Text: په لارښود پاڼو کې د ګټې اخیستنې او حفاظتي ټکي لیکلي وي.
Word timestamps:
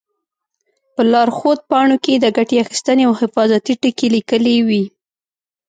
په 0.93 1.01
لارښود 1.11 1.59
پاڼو 1.69 1.97
کې 2.05 2.13
د 2.19 2.25
ګټې 2.37 2.57
اخیستنې 2.63 3.03
او 3.07 3.13
حفاظتي 3.21 3.73
ټکي 3.81 4.07
لیکلي 4.15 4.57
وي. 4.67 4.83